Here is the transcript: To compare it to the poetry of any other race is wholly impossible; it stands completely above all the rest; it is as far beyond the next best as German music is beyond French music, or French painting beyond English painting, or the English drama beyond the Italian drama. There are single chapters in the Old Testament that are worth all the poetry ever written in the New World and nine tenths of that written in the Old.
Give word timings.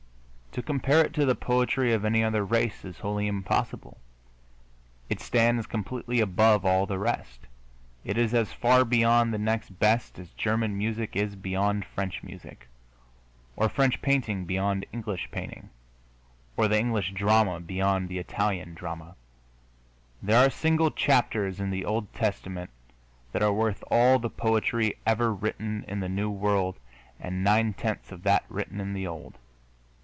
To 0.55 0.61
compare 0.61 1.01
it 1.01 1.13
to 1.13 1.25
the 1.25 1.33
poetry 1.33 1.93
of 1.93 2.03
any 2.03 2.25
other 2.25 2.43
race 2.43 2.83
is 2.83 2.99
wholly 2.99 3.25
impossible; 3.27 4.01
it 5.09 5.21
stands 5.21 5.65
completely 5.65 6.19
above 6.19 6.65
all 6.65 6.85
the 6.85 6.99
rest; 6.99 7.47
it 8.03 8.17
is 8.17 8.33
as 8.33 8.51
far 8.51 8.83
beyond 8.83 9.33
the 9.33 9.37
next 9.39 9.69
best 9.79 10.19
as 10.19 10.31
German 10.31 10.77
music 10.77 11.15
is 11.15 11.37
beyond 11.37 11.85
French 11.85 12.21
music, 12.21 12.67
or 13.55 13.69
French 13.69 14.01
painting 14.01 14.43
beyond 14.43 14.85
English 14.91 15.31
painting, 15.31 15.69
or 16.57 16.67
the 16.67 16.77
English 16.77 17.13
drama 17.13 17.61
beyond 17.61 18.09
the 18.09 18.19
Italian 18.19 18.73
drama. 18.73 19.15
There 20.21 20.45
are 20.45 20.49
single 20.49 20.91
chapters 20.91 21.61
in 21.61 21.69
the 21.69 21.85
Old 21.85 22.13
Testament 22.13 22.71
that 23.31 23.41
are 23.41 23.53
worth 23.53 23.85
all 23.89 24.19
the 24.19 24.29
poetry 24.29 24.95
ever 25.07 25.33
written 25.33 25.85
in 25.87 26.01
the 26.01 26.09
New 26.09 26.29
World 26.29 26.77
and 27.21 27.41
nine 27.41 27.71
tenths 27.71 28.11
of 28.11 28.23
that 28.23 28.43
written 28.49 28.81
in 28.81 28.91
the 28.91 29.07
Old. 29.07 29.37